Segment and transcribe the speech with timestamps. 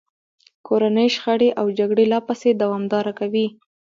[0.67, 3.47] کورنۍ شخړې او جګړې لا پسې دوامداره کوي.